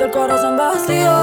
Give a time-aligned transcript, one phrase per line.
[0.00, 1.16] el corazón vacío.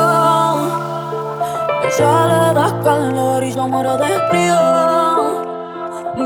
[1.83, 5.43] Ella le da calor y yo muero de frío.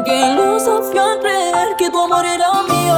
[0.06, 2.98] Que lo sabía creer que tu amor era mío.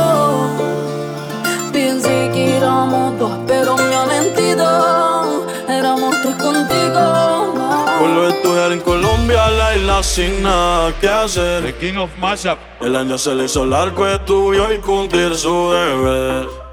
[1.72, 5.46] Pensé que éramos dos, pero me ha mentido.
[5.68, 7.54] Éramos tres contigo.
[8.00, 11.64] Vuelvo a estudiar en Colombia, la isla sin nada que hacer.
[11.64, 12.58] The King of Mashup.
[12.82, 16.69] El año se le hizo largo, estudió y cumplir su deber.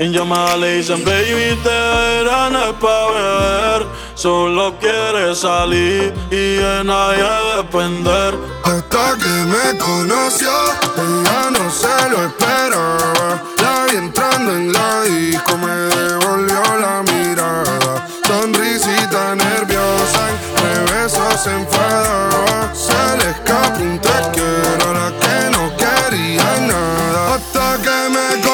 [0.00, 3.86] En llamada le dicen, baby, te verán es pa' beber.
[4.14, 7.22] Solo quiere salir y de nadie
[7.58, 8.34] depender.
[8.64, 10.50] Hasta que me conoció,
[10.96, 13.42] ella no se lo esperaba.
[13.58, 18.08] La vi entrando en la disco, me devolvió la mirada.
[18.26, 22.72] Sonrisita nerviosa, entre besos se enfadaba.
[22.74, 27.34] Se le escapó un te quiero, la que no quería nada.
[27.34, 28.49] Hasta que me conoció,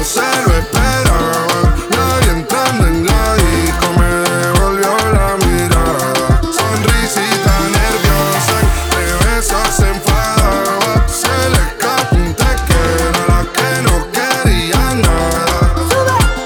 [0.00, 1.46] no se lo esperaba.
[1.90, 6.40] La vi entrando en la disco, me devolvió la mirada.
[6.58, 11.06] Sonrisita nerviosa, entre besos se enfadaba.
[11.06, 15.74] Se le escapó un te quiero, la que no quería nada.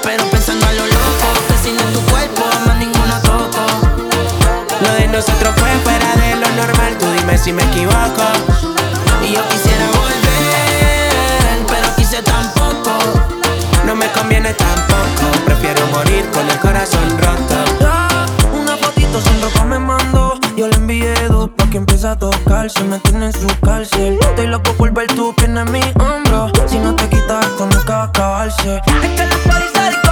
[0.03, 3.63] Pero pensando a lo loco, que sin tu cuerpo más ninguna toco.
[4.81, 8.25] Lo de nosotros fue fuera de lo normal, tú dime si me equivoco.
[9.23, 9.64] Y yo quisiera
[16.85, 17.79] corazón roto.
[17.79, 20.39] Ya, Una fotito sin ropa me mandó.
[20.55, 22.83] Yo le envié dos pa' que empiece a tocarse.
[22.83, 24.17] Me tiene en su cárcel.
[24.21, 26.51] Estoy loco por ver tu pierna en mi hombro.
[26.67, 28.81] Si no te quitas, esto nunca va a acabarse.
[29.03, 30.04] Es que la periférica,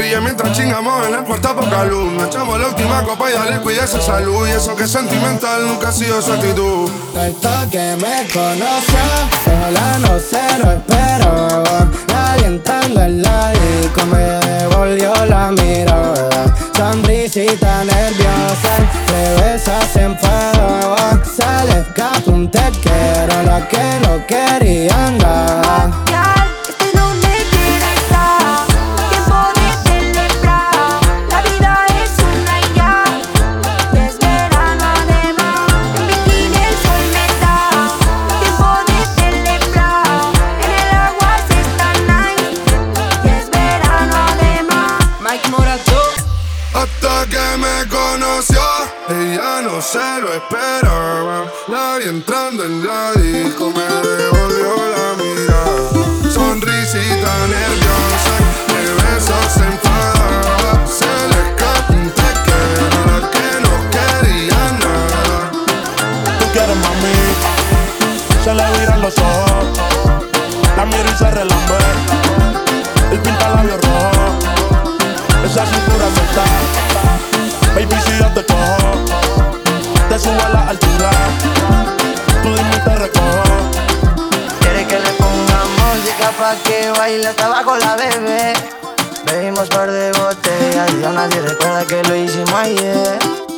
[0.00, 2.12] te mientras chingamos en la puerta poca luz.
[2.12, 4.48] Nos echamos la última copa y dale cuida esa salud.
[4.48, 6.90] Y eso que es sentimental nunca ha sido su actitud.
[7.14, 9.04] Hasta que me conoció,
[9.44, 11.88] sola no se lo esperaba.
[12.08, 16.46] Nadie entrando en la disco me devolvió la mirada.
[16.74, 18.72] Sonrisita nerviosa,
[19.38, 21.20] besos se enfadaba.
[21.24, 25.09] Se le escapó un te quiero, la que no quería
[46.72, 48.60] Hasta que me conoció,
[49.08, 51.44] ella no se lo esperaba.
[51.66, 56.32] La vi entrando en la disco, me devolvió la mirada.
[56.32, 58.34] Sonrisita nerviosa,
[58.68, 60.86] de besos se enfadaba.
[60.86, 62.30] Se le escapó un te
[63.34, 65.50] que no quería nada.
[66.38, 67.14] Tú quieres mami,
[68.44, 69.80] se le viran los ojos.
[70.76, 72.29] La miro y se relambe.
[87.10, 88.52] Baile hasta abajo la bebé.
[89.24, 93.49] Bebimos par de botellas y ya nadie recuerda que lo hicimos ayer.